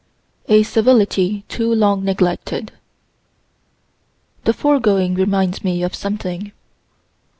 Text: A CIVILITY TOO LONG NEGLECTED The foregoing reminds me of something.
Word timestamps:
A 0.47 0.63
CIVILITY 0.63 1.43
TOO 1.47 1.75
LONG 1.75 2.03
NEGLECTED 2.03 2.71
The 4.45 4.53
foregoing 4.53 5.13
reminds 5.13 5.63
me 5.63 5.83
of 5.83 5.93
something. 5.93 6.53